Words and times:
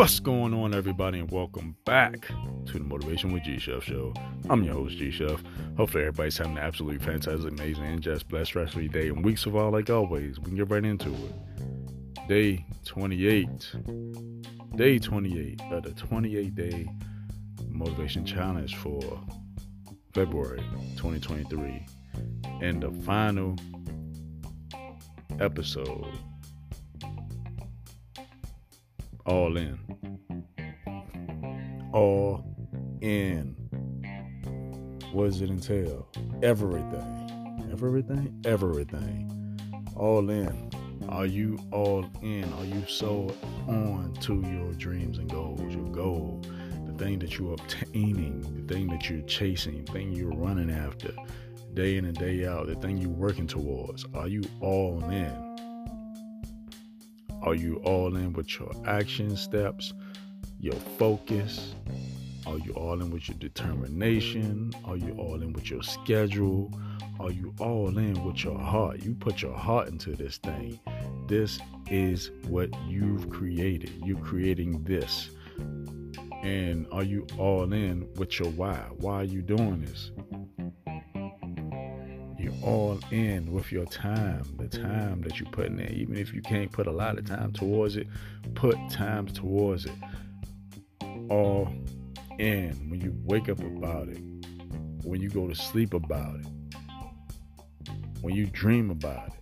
What's 0.00 0.18
going 0.18 0.54
on, 0.54 0.72
everybody, 0.72 1.18
and 1.18 1.30
welcome 1.30 1.76
back 1.84 2.26
to 2.28 2.72
the 2.72 2.84
Motivation 2.84 3.34
with 3.34 3.42
G 3.42 3.58
Chef 3.58 3.84
show. 3.84 4.14
I'm 4.48 4.64
your 4.64 4.72
host, 4.72 4.96
G 4.96 5.10
Chef. 5.10 5.42
Hopefully, 5.76 6.04
everybody's 6.04 6.38
having 6.38 6.56
an 6.56 6.62
absolutely 6.64 7.04
fantastic, 7.04 7.52
amazing, 7.52 7.84
and 7.84 8.00
just 8.00 8.26
blessed 8.26 8.54
rest 8.54 8.76
of 8.76 8.82
your 8.82 8.90
day 8.90 9.08
and 9.08 9.22
weeks 9.22 9.44
of 9.44 9.54
all, 9.54 9.70
like 9.70 9.90
always. 9.90 10.38
We 10.38 10.46
can 10.46 10.54
get 10.54 10.70
right 10.70 10.86
into 10.86 11.10
it. 11.10 12.28
Day 12.28 12.64
28. 12.86 13.76
Day 14.76 14.98
28 14.98 15.60
of 15.70 15.82
the 15.82 15.90
28 15.90 16.54
day 16.54 16.88
motivation 17.68 18.24
challenge 18.24 18.76
for 18.76 19.02
February 20.14 20.64
2023. 20.96 21.86
And 22.62 22.82
the 22.82 22.90
final 23.02 23.54
episode 25.38 26.06
all 29.26 29.56
in. 29.56 29.78
All 31.92 32.44
in. 33.00 33.56
What 35.12 35.24
does 35.24 35.40
it 35.40 35.50
entail? 35.50 36.08
Everything. 36.42 37.68
Everything? 37.72 38.40
Everything. 38.44 39.58
All 39.96 40.30
in. 40.30 40.70
Are 41.08 41.26
you 41.26 41.58
all 41.72 42.04
in? 42.22 42.44
Are 42.54 42.64
you 42.64 42.84
so 42.86 43.34
on 43.66 44.14
to 44.20 44.40
your 44.40 44.72
dreams 44.74 45.18
and 45.18 45.28
goals? 45.28 45.74
Your 45.74 45.88
goal, 45.88 46.40
the 46.86 46.92
thing 46.92 47.18
that 47.18 47.38
you're 47.38 47.54
obtaining, 47.54 48.42
the 48.66 48.72
thing 48.72 48.88
that 48.88 49.10
you're 49.10 49.22
chasing, 49.22 49.84
the 49.84 49.92
thing 49.92 50.12
you're 50.12 50.32
running 50.32 50.70
after, 50.70 51.12
day 51.74 51.96
in 51.96 52.04
and 52.04 52.16
day 52.16 52.46
out, 52.46 52.68
the 52.68 52.76
thing 52.76 52.98
you're 52.98 53.10
working 53.10 53.46
towards. 53.46 54.04
Are 54.14 54.28
you 54.28 54.42
all 54.60 55.02
in? 55.10 55.49
Are 57.42 57.54
you 57.54 57.76
all 57.84 58.16
in 58.16 58.34
with 58.34 58.58
your 58.58 58.70
action 58.86 59.34
steps, 59.34 59.94
your 60.60 60.74
focus? 60.98 61.74
Are 62.46 62.58
you 62.58 62.72
all 62.72 63.00
in 63.00 63.10
with 63.10 63.28
your 63.28 63.38
determination? 63.38 64.72
Are 64.84 64.96
you 64.96 65.14
all 65.18 65.42
in 65.42 65.54
with 65.54 65.70
your 65.70 65.82
schedule? 65.82 66.70
Are 67.18 67.30
you 67.30 67.54
all 67.58 67.96
in 67.96 68.22
with 68.24 68.44
your 68.44 68.58
heart? 68.58 69.02
You 69.02 69.14
put 69.14 69.40
your 69.40 69.56
heart 69.56 69.88
into 69.88 70.14
this 70.16 70.36
thing. 70.36 70.78
This 71.28 71.58
is 71.90 72.30
what 72.48 72.70
you've 72.86 73.30
created. 73.30 73.92
You're 74.04 74.18
creating 74.18 74.84
this. 74.84 75.30
And 76.42 76.86
are 76.92 77.02
you 77.02 77.26
all 77.38 77.72
in 77.72 78.06
with 78.16 78.38
your 78.38 78.50
why? 78.50 78.86
Why 78.98 79.20
are 79.20 79.24
you 79.24 79.40
doing 79.40 79.80
this? 79.80 80.10
All 82.62 82.98
in 83.10 83.52
with 83.52 83.72
your 83.72 83.86
time, 83.86 84.42
the 84.56 84.68
time 84.68 85.22
that 85.22 85.40
you 85.40 85.46
put 85.46 85.66
in. 85.66 85.80
Even 85.92 86.16
if 86.16 86.32
you 86.32 86.42
can't 86.42 86.70
put 86.70 86.86
a 86.86 86.90
lot 86.92 87.18
of 87.18 87.24
time 87.26 87.52
towards 87.52 87.96
it, 87.96 88.06
put 88.54 88.76
time 88.90 89.26
towards 89.26 89.86
it. 89.86 89.92
All 91.28 91.72
in. 92.38 92.90
When 92.90 93.00
you 93.00 93.14
wake 93.24 93.48
up 93.48 93.60
about 93.60 94.08
it, 94.08 94.20
when 95.04 95.20
you 95.20 95.28
go 95.28 95.48
to 95.48 95.54
sleep 95.54 95.94
about 95.94 96.36
it, 96.40 96.46
when 98.20 98.34
you 98.34 98.46
dream 98.46 98.90
about 98.90 99.28
it, 99.28 99.34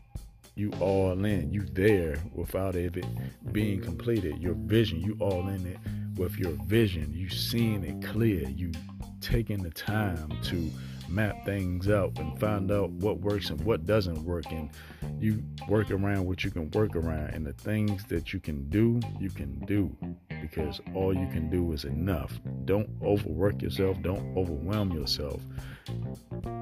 you 0.55 0.73
all 0.81 1.25
in. 1.25 1.53
You 1.53 1.63
there 1.73 2.17
without 2.35 2.75
it 2.75 3.05
being 3.53 3.81
completed. 3.81 4.39
Your 4.39 4.55
vision, 4.55 5.01
you 5.01 5.17
all 5.21 5.49
in 5.49 5.67
it 5.67 5.79
with 6.17 6.37
your 6.37 6.53
vision. 6.67 7.13
You 7.13 7.29
seeing 7.29 7.85
it 7.85 8.05
clear. 8.05 8.49
You 8.49 8.73
taking 9.21 9.63
the 9.63 9.71
time 9.71 10.33
to 10.45 10.71
map 11.09 11.45
things 11.45 11.89
out 11.89 12.19
and 12.19 12.39
find 12.39 12.71
out 12.71 12.91
what 12.91 13.21
works 13.21 13.51
and 13.51 13.61
what 13.65 13.87
doesn't 13.87 14.23
work. 14.23 14.45
And 14.51 14.71
you 15.19 15.43
work 15.69 15.91
around 15.91 16.27
what 16.27 16.45
you 16.45 16.51
can 16.51 16.71
work 16.71 16.97
around. 16.97 17.31
And 17.31 17.47
the 17.47 17.53
things 17.53 18.05
that 18.05 18.33
you 18.33 18.41
can 18.41 18.69
do 18.69 19.01
you 19.19 19.31
can 19.31 19.59
do 19.61 19.97
because 20.41 20.81
all 20.95 21.15
you 21.15 21.27
can 21.29 21.51
do 21.51 21.73
is 21.73 21.85
enough. 21.85 22.39
Don't 22.65 22.89
overwork 23.03 23.63
yourself. 23.63 24.01
Don't 24.03 24.37
overwhelm 24.37 24.93
yourself. 24.93 25.41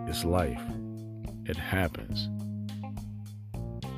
It's 0.06 0.24
life. 0.24 0.62
It 1.44 1.56
happens. 1.56 2.28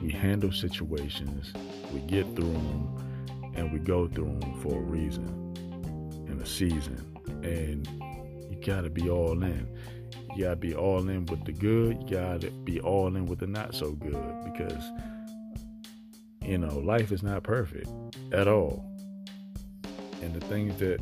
We 0.03 0.11
handle 0.11 0.53
situations. 0.53 1.53
We 1.93 2.01
get 2.01 2.25
through 2.37 2.53
them 2.53 3.53
and 3.55 3.73
we 3.73 3.79
go 3.79 4.07
through 4.07 4.39
them 4.41 4.61
for 4.61 4.79
a 4.79 4.83
reason 4.83 5.27
and 6.29 6.41
a 6.41 6.47
season. 6.47 7.05
And 7.43 7.87
you 8.51 8.59
got 8.65 8.83
to 8.83 8.91
be 8.91 9.09
all 9.11 9.43
in 9.43 9.69
you 10.37 10.45
gotta 10.45 10.57
be 10.57 10.75
all 10.75 11.09
in 11.09 11.27
with 11.27 11.45
the 11.45 11.53
good. 11.53 12.03
You 12.03 12.17
gotta 12.17 12.51
be 12.51 12.81
all 12.81 13.15
in 13.17 13.27
with 13.27 13.41
the 13.41 13.47
not 13.47 13.75
so 13.75 13.93
good 13.93 14.35
because 14.45 14.85
you 16.43 16.59
know 16.59 16.79
life 16.79 17.13
is 17.13 17.23
not 17.23 17.43
perfect 17.43 17.89
at 18.33 18.49
all. 18.49 18.85
And 20.21 20.35
the 20.35 20.45
things 20.47 20.79
that 20.81 21.01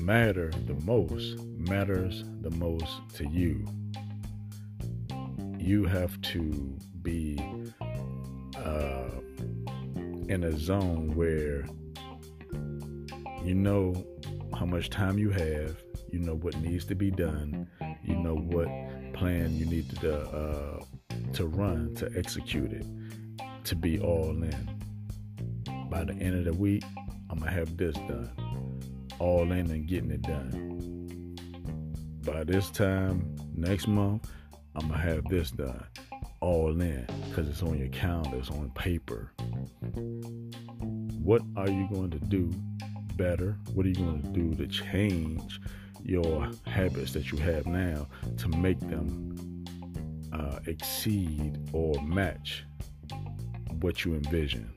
matter 0.00 0.50
the 0.66 0.74
most 0.84 1.38
matters 1.56 2.24
the 2.40 2.50
most 2.50 3.00
to 3.14 3.26
you. 3.28 3.66
You 5.58 5.84
have 5.84 6.20
to 6.22 6.76
be 7.02 7.38
uh, 8.56 9.10
in 10.28 10.44
a 10.44 10.56
zone 10.58 11.14
where 11.14 11.66
you 13.44 13.54
know 13.54 14.06
how 14.58 14.66
much 14.66 14.90
time 14.90 15.18
you 15.18 15.30
have, 15.30 15.82
you 16.10 16.18
know 16.18 16.34
what 16.34 16.56
needs 16.60 16.84
to 16.86 16.94
be 16.94 17.10
done, 17.10 17.68
know 18.22 18.36
what 18.36 18.68
plan 19.12 19.56
you 19.56 19.66
need 19.66 19.88
to 20.00 20.20
uh, 20.20 20.84
to 21.32 21.46
run 21.46 21.94
to 21.96 22.10
execute 22.16 22.72
it 22.72 22.86
to 23.64 23.74
be 23.74 24.00
all 24.00 24.30
in. 24.30 24.80
By 25.90 26.04
the 26.04 26.14
end 26.14 26.38
of 26.38 26.44
the 26.44 26.52
week, 26.52 26.84
I'm 27.28 27.38
gonna 27.38 27.50
have 27.50 27.76
this 27.76 27.94
done, 27.94 28.30
all 29.18 29.50
in 29.52 29.70
and 29.70 29.86
getting 29.86 30.10
it 30.10 30.22
done. 30.22 31.36
By 32.24 32.44
this 32.44 32.70
time 32.70 33.36
next 33.54 33.88
month, 33.88 34.30
I'm 34.74 34.88
gonna 34.88 35.00
have 35.00 35.24
this 35.28 35.50
done, 35.50 35.84
all 36.40 36.80
in, 36.80 37.06
because 37.28 37.48
it's 37.48 37.62
on 37.62 37.78
your 37.78 37.88
calendar, 37.88 38.38
it's 38.38 38.50
on 38.50 38.70
paper. 38.70 39.32
What 41.22 41.42
are 41.56 41.68
you 41.68 41.88
going 41.92 42.10
to 42.10 42.18
do 42.18 42.50
better? 43.16 43.58
What 43.74 43.84
are 43.86 43.88
you 43.88 43.94
going 43.94 44.22
to 44.22 44.28
do 44.28 44.54
to 44.54 44.66
change 44.66 45.60
your 46.04 46.50
habits 46.66 47.12
that 47.12 47.30
you 47.30 47.38
have 47.38 47.66
now 47.66 48.06
to 48.38 48.48
make 48.48 48.80
them 48.80 49.64
uh, 50.32 50.58
exceed 50.66 51.58
or 51.72 52.00
match 52.02 52.64
what 53.80 54.04
you 54.04 54.14
envision. 54.14 54.70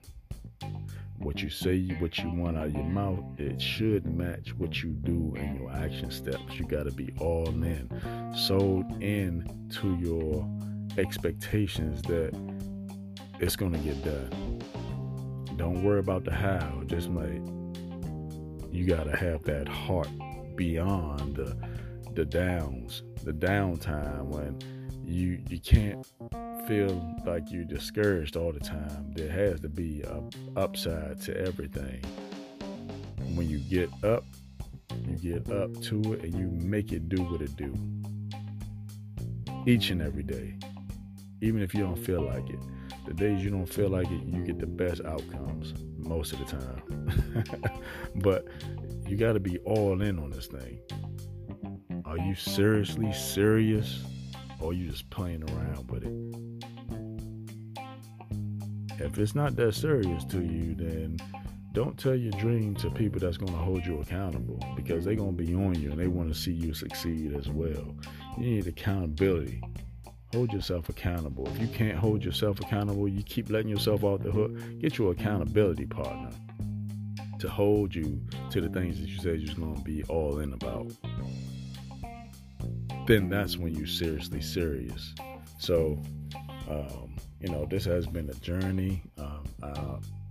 What 1.18 1.42
you 1.42 1.50
say, 1.50 1.80
what 2.00 2.18
you 2.18 2.30
want 2.30 2.58
out 2.58 2.68
of 2.68 2.74
your 2.74 2.84
mouth, 2.84 3.24
it 3.38 3.62
should 3.62 4.06
match 4.06 4.54
what 4.58 4.84
you 4.84 4.90
do 4.90 5.34
in 5.38 5.56
your 5.56 5.72
action 5.72 6.12
steps. 6.12 6.56
You 6.56 6.66
got 6.66 6.84
to 6.84 6.92
be 6.92 7.14
all 7.20 7.48
in, 7.48 7.90
sold 8.36 9.02
in 9.02 9.70
to 9.82 9.96
your 9.96 10.46
expectations 10.98 12.02
that 12.04 12.34
it's 13.40 13.56
going 13.56 13.72
to 13.72 13.80
get 13.80 14.04
done. 14.04 14.62
Don't 15.56 15.84
worry 15.84 16.00
about 16.00 16.26
the 16.26 16.34
how, 16.34 16.82
just 16.88 17.10
like 17.10 17.42
you 18.72 18.86
got 18.86 19.04
to 19.04 19.16
have 19.16 19.44
that 19.44 19.68
heart 19.68 20.10
beyond 20.56 21.36
the 21.36 21.56
the 22.14 22.26
downs, 22.26 23.02
the 23.24 23.34
downtime 23.34 24.26
when 24.26 24.60
you 25.04 25.42
you 25.50 25.60
can't 25.60 26.06
feel 26.68 27.16
like 27.26 27.52
you're 27.52 27.64
discouraged 27.66 28.38
all 28.38 28.52
the 28.52 28.60
time. 28.60 29.12
There 29.16 29.30
has 29.30 29.60
to 29.62 29.70
be 29.70 30.02
a 30.04 30.24
upside 30.56 31.22
to 31.24 31.38
everything. 31.38 32.02
When 33.36 33.50
you 33.50 33.60
get 33.60 33.90
up, 34.04 34.24
you 35.08 35.18
get 35.18 35.52
up 35.52 35.80
to 35.84 36.14
it 36.14 36.24
and 36.24 36.36
you 36.36 36.48
make 36.68 36.92
it 36.92 37.10
do 37.10 37.24
what 37.24 37.42
it 37.42 37.56
do. 37.56 37.74
Each 39.66 39.90
and 39.90 40.02
every 40.02 40.24
day. 40.24 40.56
Even 41.44 41.62
if 41.62 41.74
you 41.74 41.82
don't 41.82 41.98
feel 41.98 42.22
like 42.22 42.50
it. 42.50 42.60
The 43.06 43.14
days 43.14 43.44
you 43.44 43.50
don't 43.50 43.66
feel 43.66 43.90
like 43.90 44.10
it, 44.10 44.24
you 44.26 44.46
get 44.46 44.60
the 44.60 44.66
best 44.66 45.02
outcomes 45.04 45.74
most 45.98 46.32
of 46.32 46.40
the 46.40 46.46
time. 46.46 47.44
but 48.16 48.48
you 49.06 49.18
got 49.18 49.34
to 49.34 49.42
be 49.42 49.58
all 49.60 50.02
in 50.02 50.20
on 50.20 50.30
this 50.30 50.48
thing. 50.48 50.80
Are 52.06 52.18
you 52.18 52.34
seriously 52.34 53.12
serious 53.12 54.06
or 54.62 54.70
are 54.70 54.74
you 54.74 54.90
just 54.90 55.10
playing 55.10 55.44
around 55.52 55.92
with 55.92 56.06
it? 56.06 56.14
If 59.04 59.18
it's 59.18 59.36
not 59.36 59.58
that 59.58 59.76
serious 59.76 60.24
to 60.26 60.42
you, 60.42 60.76
then 60.76 61.18
don't 61.74 62.00
tell 62.00 62.16
your 62.16 62.32
dream 62.40 62.74
to 62.76 62.90
people 62.90 63.20
that's 63.20 63.36
going 63.36 63.52
to 63.52 63.60
hold 63.60 63.86
you 63.86 64.00
accountable 64.00 64.64
because 64.78 65.04
they're 65.04 65.16
going 65.16 65.36
to 65.36 65.44
be 65.44 65.54
on 65.54 65.76
you 65.76 65.92
and 65.92 66.00
they 66.00 66.08
want 66.08 66.34
to 66.34 66.40
see 66.40 66.54
you 66.54 66.74
succeed 66.74 67.36
as 67.36 67.50
well. 67.50 67.94
You 68.38 68.46
need 68.46 68.68
accountability. 68.68 69.62
Hold 70.34 70.52
yourself 70.52 70.90
accountable. 70.90 71.48
If 71.48 71.60
you 71.60 71.68
can't 71.68 71.98
hold 71.98 72.24
yourself 72.26 72.60
accountable, 72.60 73.08
you 73.08 73.24
keep 73.24 73.50
letting 73.50 73.70
yourself 73.70 74.04
off 74.04 74.24
the 74.24 74.32
hook, 74.32 74.52
get 74.80 74.98
your 74.98 75.12
accountability 75.12 75.86
partner 75.86 76.32
to 77.40 77.50
hold 77.50 77.94
you 77.94 78.22
to 78.50 78.62
the 78.62 78.70
things 78.70 79.00
that 79.00 79.10
you 79.10 79.20
said 79.20 79.40
you're 79.40 79.56
going 79.56 79.76
to 79.76 79.82
be 79.84 80.04
all 80.06 80.40
in 80.40 80.54
about, 80.54 80.90
then 83.06 83.30
that's 83.30 83.58
when 83.58 83.76
you're 83.76 83.86
seriously 83.86 84.42
serious. 84.42 85.14
So, 85.60 86.02
um, 86.70 87.16
you 87.40 87.50
know, 87.50 87.66
this 87.66 87.86
has 87.86 88.08
been 88.08 88.30
a 88.30 88.34
journey. 88.36 89.04
Um, 89.18 89.44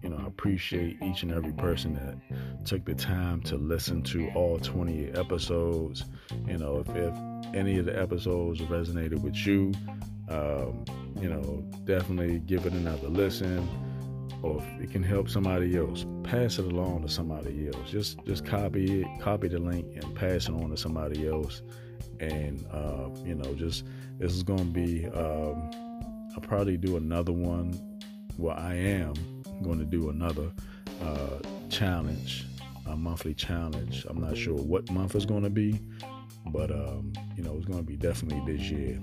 you 0.02 0.08
know, 0.08 0.18
I 0.18 0.26
appreciate 0.26 1.00
each 1.02 1.22
and 1.22 1.32
every 1.32 1.52
person 1.52 1.94
that 1.94 2.66
took 2.66 2.84
the 2.84 2.94
time 2.94 3.40
to 3.42 3.56
listen 3.56 4.02
to 4.04 4.30
all 4.34 4.58
28 4.58 5.16
episodes. 5.16 6.04
You 6.46 6.58
know, 6.58 6.78
if, 6.78 6.88
if 6.96 7.14
any 7.54 7.78
of 7.78 7.86
the 7.86 8.00
episodes 8.00 8.60
resonated 8.62 9.22
with 9.22 9.34
you, 9.46 9.72
um, 10.28 10.84
you 11.20 11.28
know, 11.28 11.64
definitely 11.84 12.40
give 12.40 12.66
it 12.66 12.72
another 12.72 13.08
listen. 13.08 13.68
Or 14.42 14.58
if 14.58 14.82
it 14.82 14.90
can 14.90 15.04
help 15.04 15.28
somebody 15.28 15.76
else, 15.76 16.04
pass 16.24 16.58
it 16.58 16.64
along 16.64 17.02
to 17.02 17.08
somebody 17.08 17.68
else. 17.68 17.90
Just 17.90 18.24
just 18.26 18.44
copy 18.44 19.02
it, 19.02 19.20
copy 19.20 19.46
the 19.46 19.58
link, 19.58 19.86
and 19.94 20.14
pass 20.16 20.48
it 20.48 20.52
on 20.52 20.70
to 20.70 20.76
somebody 20.76 21.28
else. 21.28 21.62
And 22.18 22.64
uh, 22.72 23.08
you 23.24 23.36
know, 23.36 23.54
just 23.54 23.84
this 24.18 24.32
is 24.32 24.42
gonna 24.42 24.64
be. 24.64 25.06
Um, 25.06 25.70
I'll 26.34 26.40
probably 26.40 26.76
do 26.76 26.96
another 26.96 27.32
one. 27.32 27.78
Well, 28.38 28.56
I 28.56 28.74
am 28.74 29.14
going 29.62 29.78
to 29.78 29.84
do 29.84 30.08
another 30.08 30.50
uh, 31.02 31.38
challenge, 31.68 32.46
a 32.86 32.96
monthly 32.96 33.34
challenge. 33.34 34.06
I'm 34.08 34.20
not 34.20 34.36
sure 34.36 34.56
what 34.56 34.90
month 34.90 35.14
is 35.14 35.26
going 35.26 35.42
to 35.42 35.50
be, 35.50 35.78
but 36.46 36.70
um, 36.70 37.12
you 37.36 37.42
know, 37.42 37.56
it's 37.56 37.66
going 37.66 37.78
to 37.78 37.84
be 37.84 37.96
definitely 37.96 38.56
this 38.56 38.70
year. 38.70 39.00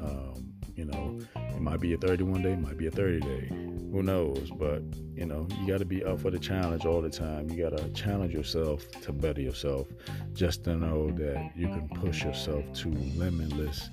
Um, 0.00 0.52
you 0.74 0.84
know, 0.84 1.18
it 1.36 1.60
might 1.60 1.80
be 1.80 1.94
a 1.94 1.96
31 1.96 2.42
day, 2.42 2.54
might 2.54 2.76
be 2.76 2.86
a 2.86 2.90
30 2.90 3.20
day. 3.20 3.48
Who 3.92 4.02
knows? 4.02 4.50
But 4.50 4.82
you 5.14 5.24
know, 5.24 5.48
you 5.58 5.66
got 5.66 5.78
to 5.78 5.84
be 5.84 6.04
up 6.04 6.20
for 6.20 6.30
the 6.30 6.38
challenge 6.38 6.84
all 6.84 7.00
the 7.00 7.10
time. 7.10 7.48
You 7.48 7.68
got 7.68 7.78
to 7.78 7.88
challenge 7.90 8.34
yourself 8.34 8.90
to 9.02 9.12
better 9.12 9.40
yourself, 9.40 9.88
just 10.34 10.64
to 10.64 10.76
know 10.76 11.10
that 11.12 11.52
you 11.56 11.68
can 11.68 11.88
push 11.88 12.22
yourself 12.22 12.64
to 12.74 12.88
limitless 12.90 13.88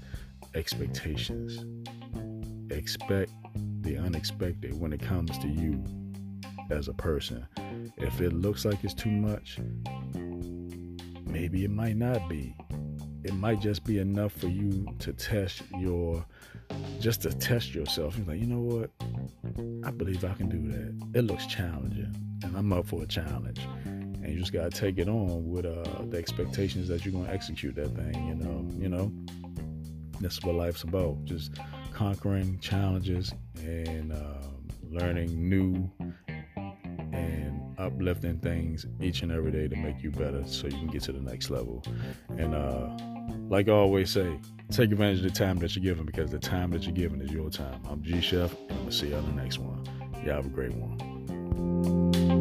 expectations. 0.56 1.66
Expect 2.70 3.32
the 3.82 3.98
unexpected 3.98 4.80
when 4.80 4.92
it 4.92 5.02
comes 5.02 5.38
to 5.40 5.48
you 5.48 5.84
as 6.70 6.88
a 6.88 6.94
person. 6.94 7.46
If 7.98 8.20
it 8.20 8.34
looks 8.34 8.66
like 8.66 8.84
it's 8.84 8.94
too 8.94 9.12
much, 9.12 9.60
maybe 11.26 11.64
it 11.64 11.72
might 11.72 11.96
not 11.96 12.28
be. 12.28 12.56
It 13.24 13.34
might 13.34 13.62
just 13.62 13.84
be 13.84 14.00
enough 14.00 14.34
for 14.34 14.48
you 14.48 14.86
to 15.00 15.14
test 15.14 15.62
your, 15.78 16.26
just 17.00 17.22
to 17.22 17.30
test 17.30 17.74
yourself. 17.74 18.18
You're 18.18 18.28
like, 18.28 18.40
you 18.40 18.48
know 18.48 18.60
what? 18.60 18.92
I 19.86 19.92
believe 19.92 20.24
I 20.26 20.34
can 20.34 20.50
do 20.50 20.62
that. 20.72 21.20
It 21.20 21.24
looks 21.24 21.46
challenging, 21.46 22.16
and 22.44 22.58
I'm 22.58 22.74
up 22.74 22.88
for 22.88 23.04
a 23.04 23.08
challenge. 23.08 23.60
And 23.86 24.28
you 24.28 24.40
just 24.40 24.54
gotta 24.54 24.70
take 24.70 24.98
it 24.98 25.10
on 25.10 25.50
with 25.50 25.66
uh, 25.66 26.04
the 26.10 26.18
expectations 26.18 26.88
that 26.88 27.06
you're 27.06 27.14
gonna 27.14 27.32
execute 27.32 27.76
that 27.76 27.96
thing. 27.96 28.28
You 28.28 28.36
know, 28.36 28.68
you 28.78 28.90
know. 28.90 29.12
That's 30.22 30.42
what 30.44 30.56
life's 30.56 30.84
about. 30.84 31.26
Just 31.26 31.52
conquering 31.94 32.58
challenges 32.60 33.34
and 33.58 34.14
uh, 34.14 34.48
learning 34.90 35.50
new 35.50 35.92
and 37.12 37.60
uplifting 37.78 38.38
things 38.38 38.86
each 39.02 39.22
and 39.22 39.32
every 39.32 39.52
day 39.52 39.68
to 39.68 39.76
make 39.76 40.02
you 40.02 40.12
better 40.12 40.44
so 40.46 40.68
you 40.68 40.78
can 40.78 40.88
get 40.88 41.04
to 41.04 41.12
the 41.12 41.20
next 41.20 41.50
level. 41.50 41.84
And 42.38 42.56
uh, 42.56 42.98
like 43.50 43.68
I 43.70 43.72
always 43.72 44.10
say, 44.10 44.40
take 44.72 44.92
advantage 44.92 45.20
of 45.20 45.24
the 45.24 45.30
time 45.32 45.58
that 45.60 45.76
you're 45.76 45.84
given 45.84 46.06
because 46.06 46.32
the 46.32 46.40
time 46.40 46.72
that 46.72 46.84
you're 46.84 46.94
given 46.94 47.22
is 47.22 47.32
your 47.32 47.50
time. 47.50 47.80
I'm 47.90 48.02
G 48.02 48.22
Chef, 48.22 48.52
and 48.54 48.72
I'm 48.72 48.78
going 48.78 48.90
to 48.90 48.96
see 48.96 49.10
you 49.10 49.16
on 49.16 49.26
the 49.26 49.42
next 49.42 49.60
one. 49.60 49.84
Y'all 50.26 50.36
have 50.36 50.46
a 50.46 50.50
great 50.50 50.74
one. 50.74 52.33